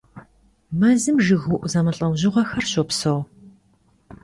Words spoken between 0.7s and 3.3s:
Мэзым жыгыуӀу зэмылӀэужьыгъуэхэр щопсэу.